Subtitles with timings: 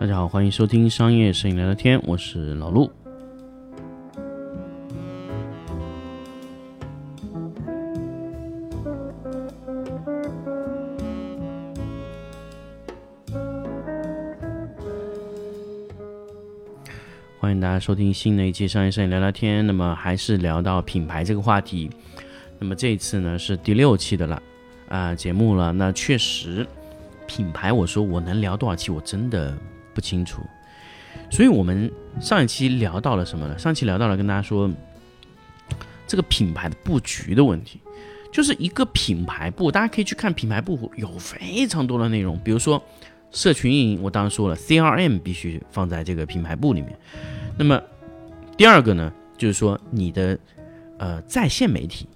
[0.00, 2.90] 大家好，欢迎收听商业摄影聊聊天，我是老陆。
[17.38, 19.66] 欢迎大家收听新的一期商业摄影聊聊天。
[19.66, 21.90] 那么还是聊到品牌这个话题。
[22.58, 24.42] 那么这一次呢是第六期的了
[24.88, 25.74] 啊节目了。
[25.74, 26.66] 那确实
[27.26, 29.54] 品牌，我说我能聊多少期，我真的。
[29.94, 30.42] 不清楚，
[31.30, 31.90] 所以我们
[32.20, 33.58] 上一期聊到了什么呢？
[33.58, 34.70] 上期聊到了跟大家说
[36.06, 37.80] 这个品牌的布局的问题，
[38.32, 42.82] 就是一个品牌部，大家可以去看品牌部有非常多的内容，比如说
[43.30, 46.98] 社群运营，我当然说了，CRM 必须放在这个品牌部里面。
[47.56, 47.80] 那么
[48.56, 50.38] 第二个呢，就是说你的
[50.98, 52.08] 呃在线媒体，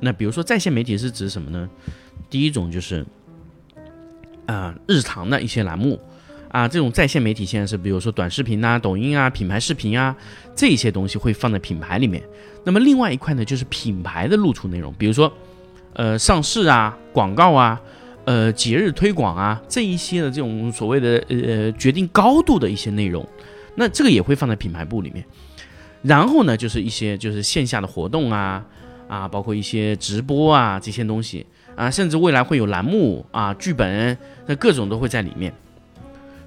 [0.00, 1.68] 那比如说在线媒体是指什么呢？
[2.28, 3.06] 第一种就是
[4.46, 5.98] 啊日常的一些栏目。
[6.48, 10.16] 啊，这种在线媒体现在是，比如说短视频啊、抖音啊、品牌视频啊，
[10.54, 12.22] 这些东西会放在品牌里面。
[12.64, 15.32] 那么另外一块呢，就是品牌的露出内容，比如说，
[15.92, 17.80] 呃，上市啊、广告啊、
[18.24, 23.26] 呃，节日推广啊，这一些的这种所谓的呃决定高度的一些内容，
[23.74, 25.24] 那这个也会放在品牌部里面。
[26.02, 28.64] 然后呢，就是一些就是线下的活动啊，
[29.08, 35.52] 啊，包括一些直播啊这些东西啊，甚至未来会有栏目啊、剧本，那各种都会在里面。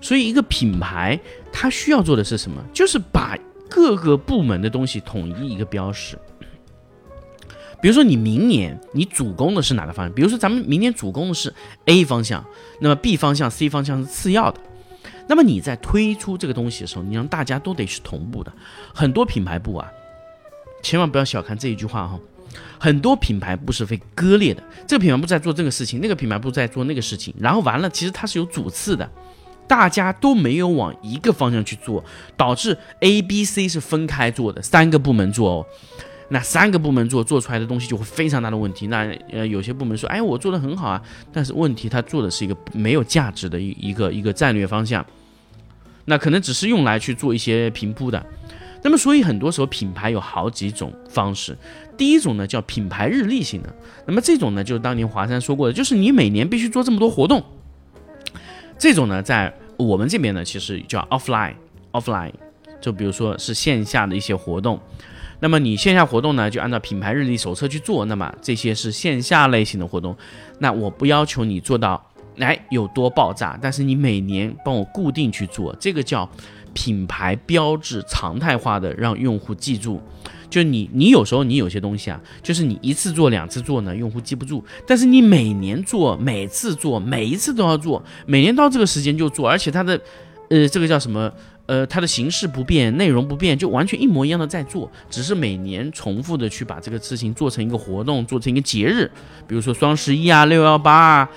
[0.01, 1.19] 所以，一个品牌
[1.51, 2.63] 它需要做的是什么？
[2.73, 3.37] 就是把
[3.69, 6.17] 各个部门的东西统一一个标识。
[7.81, 10.13] 比如说，你明年你主攻的是哪个方向？
[10.13, 11.53] 比如说，咱们明年主攻的是
[11.85, 12.43] A 方向，
[12.81, 14.59] 那么 B 方向、C 方向是次要的。
[15.27, 18.51] 那么你在推出这个东西的时候，你让大家都得是同步的。
[18.93, 19.89] 很多品牌部啊，
[20.81, 22.19] 千万不要小看这一句话哈。
[22.79, 29.09] 很多品牌部是会割裂的，这个品牌部在做这个事情，那个品牌部在做那个事情，然后完了，其实它是有主次的。
[29.69, 32.03] 大家都没有往一个方向去做，
[32.35, 35.65] 导致 A、B、C 是分开做的，三个部门做哦。
[36.29, 38.87] 那三个部门做做出来的东西就会非常大的问题。
[38.87, 45.05] 那呃，有些部门说，哎，我做的很好啊，但是问题他做的是一个没有价值的一一个一个战略方向，
[46.05, 48.25] 那可能只是用来去做一些平铺的。
[48.81, 51.55] 那么，所以很多时候品牌有好几种方式。
[51.97, 53.75] 第一种呢叫品牌日历型的，
[54.07, 57.43] 那么这种呢就是当年华山说过的，就是你每年必须做这么多活动。
[58.79, 62.31] 这种呢，在我们这边呢，其实叫 offline，offline，
[62.79, 64.79] 就比如说是线下的一些活动，
[65.41, 70.15] 那么你线下活动呢，就按照品牌日历手册去做，那么这些是线下类型的活动，
[70.59, 72.01] 那我不要求你做到，
[72.37, 76.27] 来，有多爆炸，但是你每年帮我固定去做，这个叫
[76.73, 80.01] 品牌标志常态化的让用户记住。
[80.49, 84.65] 就你，你有时候你有些东西啊，就是你一次做、两次做呢，用户记不住。
[84.87, 90.01] 但是你每年做、每次做、每一次都要做，每年到这个时间就做，而且它的，
[90.49, 91.31] 呃，这个叫什么？
[91.67, 99.11] 呃，它的形式不变，内容不变，就完全一模一样的在做，只是每年重复的去把这个事情做成一个活动，做成一个节日，
[99.47, 101.29] 比如说双十一啊、六幺八啊。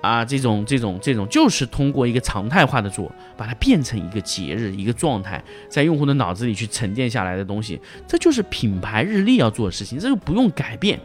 [0.00, 10.98] 啊，这种这种这种就是通过一个常态化的做，把它变成一个节日、一个状态，在用户的脑子里去沉淀下来的东西，这就是品牌日历要做的事情，这个不用改变。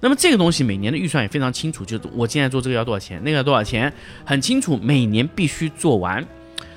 [0.00, 3.92] 那么这个东西每年的预算也非常清楚，就是我现在做这个要多少钱，那个要多少钱，
[4.24, 6.26] 很清楚，每年必须做完，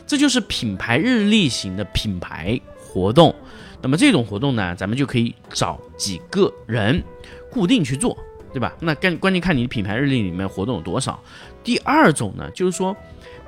[0.06, 3.34] 这就是品牌日历型的品牌活动。
[3.82, 7.02] 那么这种活动呢，咱们就可以找几个人
[7.50, 8.18] 固定去做。
[8.54, 8.72] 对吧？
[8.80, 11.20] 那关关键看你品牌日历里面活动有多少。
[11.64, 12.96] 第二种呢，就是说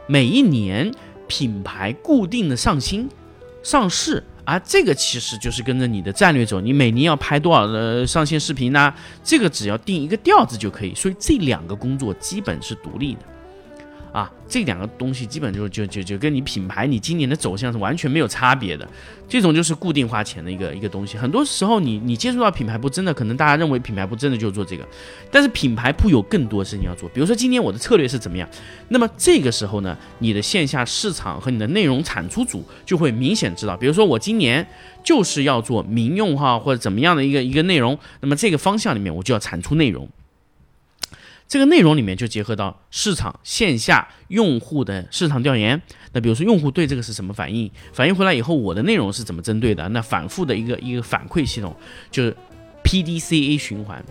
[0.07, 0.91] 每一年
[1.27, 3.07] 品牌固定的上新、
[3.61, 6.59] 上市啊，这个其实就是跟着你的战略走。
[6.59, 8.93] 你每年要拍多少的上线视频呢？
[9.23, 10.95] 这个只要定一个调子就可以。
[10.95, 13.21] 所以这两个工作基本是独立的。
[14.15, 18.87] 啊，这两个东西基本就就就就跟你品牌你今年的走向是完全没有差别的，
[19.27, 21.17] 这种就是固定花钱的一个一个东西。
[21.17, 24.87] 很多时候你你接触到品牌部，真的可能大家认为品牌部真的就做这个，
[25.29, 27.09] 但是品牌部有更多事情要做。
[27.09, 28.47] 比如说今年我的策略是怎么样，
[28.87, 34.65] 那么这个时候呢，你的线下市场和你的内容产出组就会明显知道，比如说我今年
[35.03, 40.07] 就是要做民用哈或者怎么样的一个一个内容，那么这个方向里面我就要产出内容。
[41.47, 45.79] 这个内容里面就结合到市场线下用户的市场调研，
[46.13, 51.75] 那比如说用户对这个是什么反应，反应回来以后我的内容是怎么针对的，那反复的一个一个反馈系统
[52.09, 52.35] 就是
[52.83, 54.03] P D C A 循环。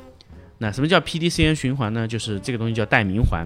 [0.59, 2.07] 那什么叫 P D C A 循环呢？
[2.07, 3.45] 就是这个东西叫代名环，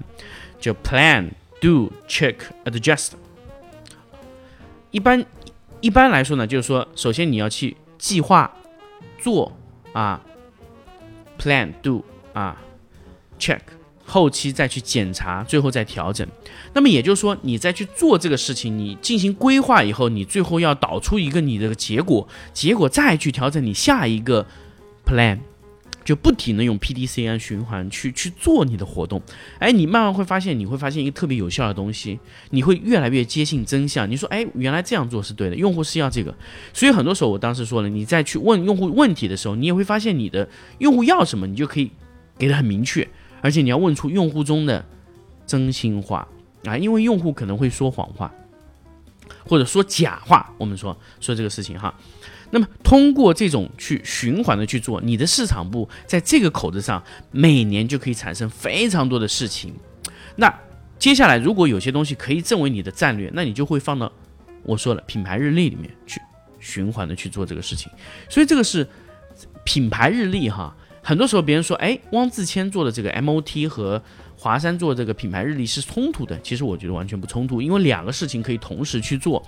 [0.61, 1.31] 就 Plan、
[1.61, 2.37] Do、Check、
[2.67, 3.13] Adjust。
[4.91, 5.25] 一般
[5.81, 8.55] 一般来说呢，就是说首先你要去计划
[9.19, 9.51] 做
[9.95, 10.23] 啊
[11.39, 12.61] ，Plan、Do 啊
[13.39, 13.61] ，Check。
[14.05, 16.27] 后期再去检查，最后再调整。
[16.73, 24.47] 那么也就是说，你再去做这个事情，你进行规划以后，你最后要导出一个你的结果，结果再去调整你下一个
[25.05, 25.39] plan。
[26.05, 29.21] 就不停的用 P D C N 循环去去做你的活动，
[29.59, 32.19] 哎，你慢慢会发现，你会发现一个特别有效的东西，
[32.49, 34.11] 你会越来越接近真相。
[34.11, 36.35] 你说，哎，原来这样做是对的，用户是要这个，
[36.73, 40.49] 所以很多时候我当时说了，你在去问用户问题的时候，你也会发现你的
[40.79, 41.91] 用户要什么，你就可以
[42.39, 43.07] 给的很明确，
[43.41, 44.85] 而且你要问出用户中的
[45.47, 46.27] 真心话
[46.65, 48.33] 啊，因为用户可能会说谎话，
[49.47, 51.95] 或者说假话，我们说说这个事情哈。
[52.51, 59.73] 那么通过这种去循环的去做，你的市场部在这个口子上每年就可以产生非常多的事情。
[60.37, 60.53] 那
[60.99, 64.11] 接下来如果有些东西可以证为你的战略，那你就会放到
[64.63, 66.21] 我说了品牌日历里面去
[66.59, 67.93] 循环的去做这个事情。
[68.29, 68.89] 所以这个是
[69.65, 70.77] 品牌日历哈。
[71.09, 74.03] 很多时候别人说，哎，汪自谦做的这个 MOT 和
[74.37, 79.43] 华山做这个品牌日历是冲突的，其实我觉得完全不冲突，因为两个事情可以同时去做。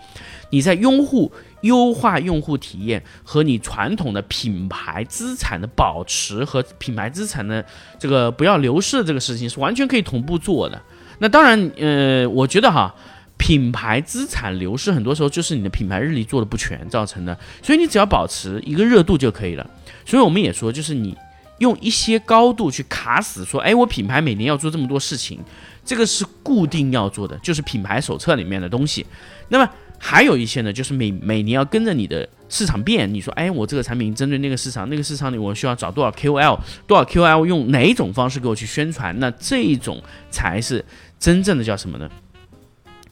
[0.49, 1.31] 你在用户
[1.61, 7.63] 优化用户体验和你传统的品牌资产的保持和品牌资产的
[7.99, 10.81] 这个不要流失的这个事情是完全可以同步做的。
[11.19, 12.95] 那当然，呃，我觉得哈，
[13.37, 19.71] 品牌资产流失很多时候就是你的品牌日历做的不全造成的，所以你只要保持一个热度就可以了。
[20.07, 21.15] 所以我们也说，就是你。
[21.61, 25.39] 用一些高度去卡死，说，哎，我品牌每年要做这么多事情，
[25.85, 29.05] 这个是固定要做的，就是品牌手册里面的东西。
[29.49, 33.13] 那么还有一些呢，就是每每年要跟着你的市场变。
[33.13, 39.15] 你说，哎，我这个产品针对那个市场，那个市场里我需要找多少 KOL，多少 KOL 用哪种方式给我去宣传？
[39.21, 40.83] 那这种才是
[41.19, 42.09] 真正的叫什么呢？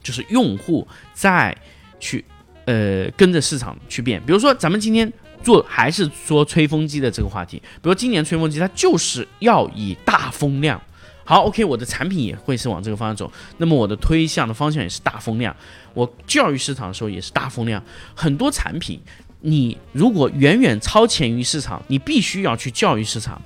[0.01, 1.55] 就是用户在
[1.99, 2.25] 去
[2.65, 4.19] 呃跟着市场去变。
[4.25, 5.13] 比如说，咱们今天。
[5.43, 10.81] 做还是说吹风机的这个话题，比如今年吹风机它就是要以大风量，
[11.23, 15.55] 好，OK，我的产品也会是往这个方向走，那么我的推向的方向也是大风量，
[15.93, 17.83] 我教育市场的时候也是大风量，
[18.13, 18.99] 很多产品
[19.41, 23.41] 你如果远远超前于市场，你必须要去教育市场，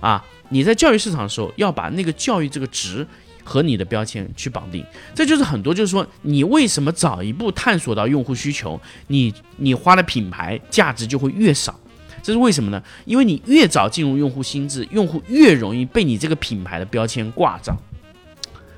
[0.00, 3.06] 啊，你在教育市场的时候要把那个教育这个值。
[3.48, 4.84] 和你的标签去绑定，
[5.14, 11.74] 这就是很多，就是说你为什么早一步探索到用户需求，你你花的品牌价值就会越少，
[12.22, 12.82] 这是为什么呢？
[13.06, 17.74] 因为你越早进入用户心智，用户越容易被你这个品牌的标签挂上，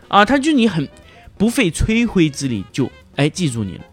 [0.07, 0.89] 啊，他就你很
[1.37, 3.85] 不费吹灰之力就哎记住你了。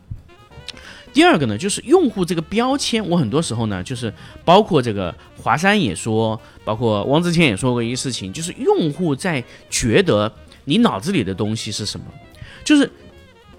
[1.12, 4.14] 第二个呢，就是用户这个标签，我很多时候呢，就是
[4.46, 10.32] 包括这个华山也说，包括汪志谦也说过一个事情，就是用户在觉得。
[10.70, 12.06] 你脑子里的东西是什么？
[12.66, 12.92] 就是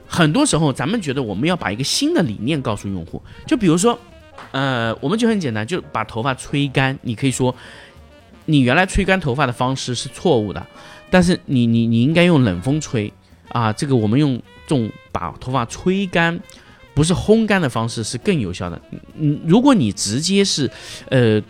[0.06, 3.22] 很多时候，咱们觉得我们要把一个新的理念告诉用户。
[3.46, 3.99] 就比如说，
[4.50, 6.99] 呃，我们就很简单，就把头发吹干。
[7.00, 7.55] 你可以说，
[8.44, 10.66] 你原来吹干头发的方式是错误的，
[11.10, 13.10] 但是你你你应该用冷风吹
[13.49, 13.72] 啊。
[13.72, 16.38] 这个我们用这种把头发吹干，
[16.93, 18.78] 不是烘干的方式是更有效的。
[19.14, 20.70] 嗯，如果你直接是，
[21.08, 21.43] 呃。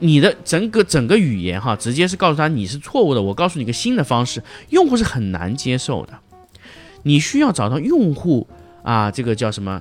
[0.00, 3.20] 你的整个整个语言哈，直接是告诉他你是错误的。
[3.22, 6.18] 我告诉你个新的方式，用户是很难接受的。
[7.02, 8.46] 你需要找到用户
[8.82, 9.80] 啊，这个叫什么？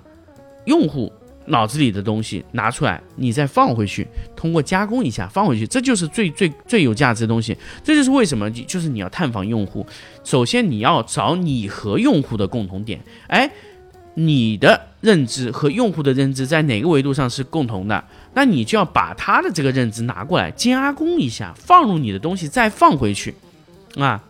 [0.65, 1.11] 用户
[1.45, 7.57] 脑子里的东西拿出来，你再放回去，通过加工一下放回去，这就是最最最有价值的东西。
[7.83, 9.85] 这就是为什么就是你要探访用户，
[10.23, 12.99] 首先你要找你和用户的共同点。
[13.27, 13.49] 哎。
[14.19, 18.03] 你的认知和用户的认知在哪个维度上是共同的？
[18.33, 23.35] 那你就要把他的这个认知拿过来加工一下，放入你的东西再放回去，
[23.95, 24.23] 啊，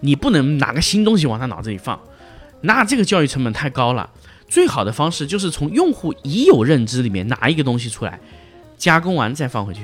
[0.00, 1.98] 你不能拿个新东西往他脑子里放，
[2.60, 4.08] 那这个教育成本太高了。
[4.46, 8.20] 最好的方式就是从用户已有认知里面拿一个东西出来，
[8.78, 9.80] 加工完再放回去。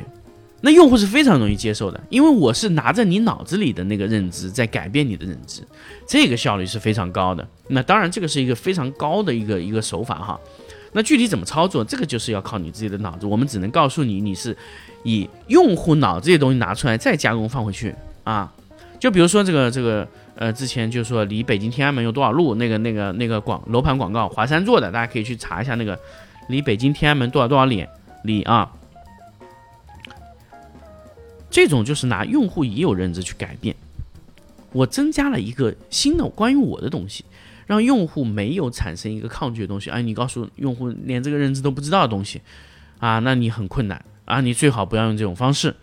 [0.63, 5.63] 那用户是非常容易接受的，因为我是拿着你脑子里的那个认知在改变你的认知，
[6.07, 7.47] 这个效率是非常高的。
[7.69, 10.39] 那当然，这个是一个非常高的一个一个手法哈。
[10.93, 13.25] 那具体怎么操作，这个就是要靠你自己的脑子。
[13.25, 14.55] 我们只能告诉你，你是
[15.03, 18.53] 以用户脑子里的东西拿出来再加工放回去啊。
[18.99, 25.99] 就比如说这个这个呃，之前就是说离北京天安门有多少路，那个那个那个广楼盘广告，华山做的，大家可以去查一下那个
[26.49, 27.87] 离北京天安门多少多少里
[28.25, 28.71] 里啊。
[31.51, 33.75] 这种就是拿用户已有认知去改变，
[34.73, 37.25] 我增加了一个新的关于我的东西，
[37.67, 39.91] 让用户没有产生一个抗拒的东西。
[39.91, 42.41] 哎，你告诉用户连这个认知都不知道的东西，
[43.01, 45.75] 啊，那你很困难啊，你最好不要用这种方式，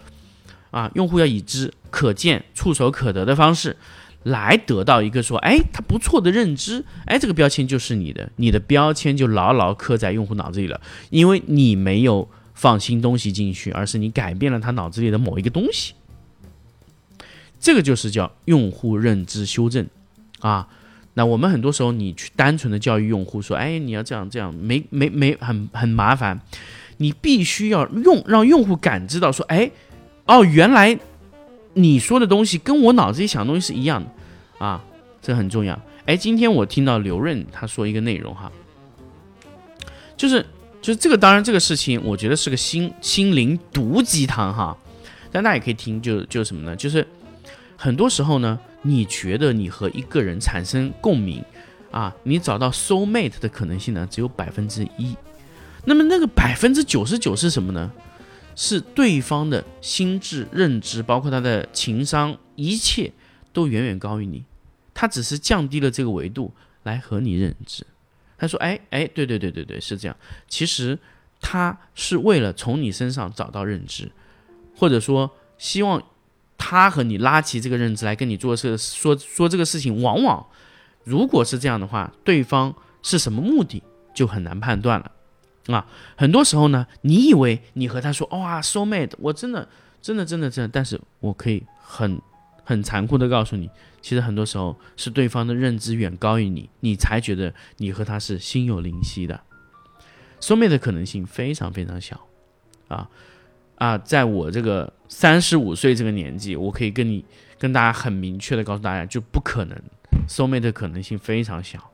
[0.71, 3.75] 啊，用户要已知、可见、触手可得的方式
[4.23, 12.29] 来得到一个说，哎，他不错的认知，哎，这个标签就是你的，你的标签就牢牢刻在用户脑子里了，因为你没有。
[12.57, 15.93] 放新东西进去，而是你改变了他脑子里的某一个东西。
[17.59, 19.87] 这个就是叫用户认知修正
[20.39, 20.67] 啊。
[21.13, 26.41] 那我们很多时候，你去单纯的教育用户说，哎，你要这样这样，没没没很很麻烦。
[26.97, 29.69] 你必须要用让用户感知到说，哎，
[30.25, 30.97] 哦，原来
[31.75, 34.09] 你说的东西跟我脑子里想的东西是一样的
[34.65, 34.83] 啊，
[35.21, 35.79] 这很重要。
[36.05, 38.51] 哎，今天我听到刘润他说一个内容哈，
[40.15, 40.43] 就是
[40.81, 44.77] 就是这个，当然这个事情我觉得是个心心灵毒鸡汤哈，
[45.31, 46.75] 但大家也可以听，就就什么呢？
[46.75, 47.05] 就是
[47.75, 48.59] 很多时候呢。
[48.83, 51.43] 你觉得你和一个人产生共鸣
[51.91, 52.15] 啊？
[52.23, 55.13] 你找到 soul mate 的可能性呢，只有百分之一。
[55.83, 57.91] 那么那个百分之九十九是什么呢？
[58.55, 63.11] 是对方的心智认知，包括他的情商，一切
[63.51, 64.45] 都远远高于你。
[64.93, 66.53] 他只是降低了这个维度
[66.83, 67.85] 来和你认知。
[68.37, 70.15] 他说：“哎哎，对对对对对，是这样。
[70.47, 70.97] 其实
[71.39, 74.11] 他是为了从你身上找到认知，
[74.75, 76.01] 或者说希望。”
[76.59, 80.43] 他和你拉起这个认知来跟你做事说说这个事情，往往
[81.03, 83.83] 如果是这样的话，对方是什么目的
[84.15, 85.11] 就很难判断了
[85.67, 85.85] 啊。
[86.17, 89.69] 很多时候呢，你以为你和他说哇，so mad，我真的
[90.01, 92.19] 真的真的真的，但是我可以很
[92.67, 93.69] 很残酷的告诉你，
[94.01, 99.39] 其实很多时候是对方的认知远高于你，你才觉得你和他是心有灵犀的
[100.41, 102.27] ，so mad 的可能性非常非常小
[102.89, 103.09] 啊。
[103.75, 107.23] 啊，在我这个三十五岁这个年纪，我可以跟你
[107.57, 109.81] 跟大家很明确的告诉大家，就不可能
[110.27, 111.91] SOME 的可能性非常小，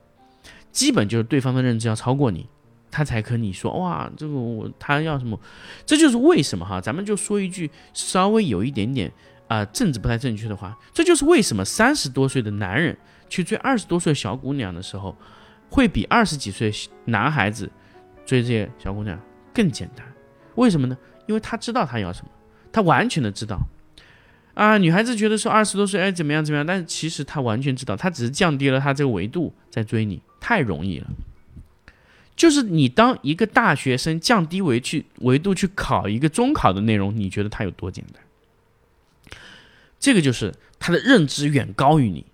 [0.72, 2.50] 基本就是对方的认知要超过你，
[2.90, 5.40] 他才和你说哇，这个我他要什么，
[5.86, 9.12] 这就是为什么哈，咱们就说一句稍微有一点点
[9.54, 12.98] 啊政治不太正确的话，这就是为什么三十多岁的男人
[13.30, 15.16] 去追二十多岁小姑娘的时候，
[15.70, 16.72] 会比二十几岁
[17.06, 17.70] 男孩子
[18.26, 19.20] 追这些小姑娘
[19.54, 20.06] 更简单，
[20.56, 20.98] 为什么呢？
[21.28, 22.32] 因为他知道他要什么，
[22.72, 23.60] 他完全的知道，
[24.56, 31.08] 啊，女孩子觉得说二十多岁，哎，怎么样怎么样，但是其实他完全知道，他只是降低了他这个维度在追你，太容易了。
[32.36, 38.22] 就是你当一个大学生降低维去维度去考一个中考的内容，你觉得他有多简单？
[40.04, 42.26] 这个就是他的认知远高于你，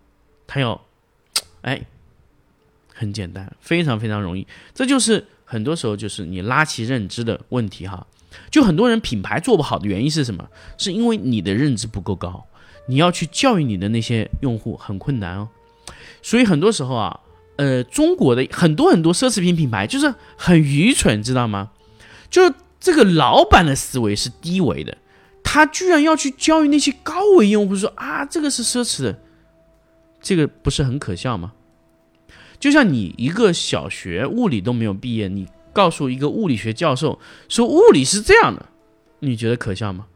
[0.48, 0.84] 他要，
[1.62, 1.86] 哎，
[2.96, 4.48] 很简单，非常非常容易。
[4.74, 8.08] 这就是很多时候就是你拉齐认知的问题哈。
[8.50, 10.50] 就很多人品牌做不好的原因是什么？
[10.80, 12.44] 是因为你的认知不够高，
[12.88, 15.50] 你要去教育你的那些用户很困难哦。
[16.24, 17.20] 所以很多时候啊，
[17.58, 21.70] 呃，中国的很多很多奢侈品品牌就是很愚蠢，知道吗？
[22.32, 24.98] 就这个老板的思维是低维的，
[25.52, 29.20] 他居然要去教育那些高维用户说啊，这个是奢侈的，
[30.22, 31.54] 这个不是很可笑吗？
[32.60, 35.48] 就像你一个小学物理都没有毕业，你。
[35.72, 38.66] 告诉一个物理学教授说物理是这样的，
[39.20, 40.08] 你觉得可笑吗？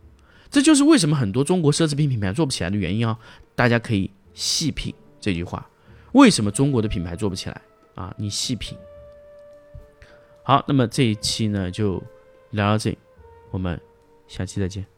[0.49, 3.17] 这就是为什么很多中国奢侈品品牌做不起来的原因啊！
[3.55, 5.69] 大家可以细品这句话，
[6.13, 7.61] 为什么中国的品牌做不起来
[7.93, 8.13] 啊？
[8.17, 8.75] 你细品。
[10.41, 12.01] 好，那么这一期呢就
[12.49, 12.97] 聊到这里，
[13.51, 13.79] 我们
[14.27, 14.92] 下期再见。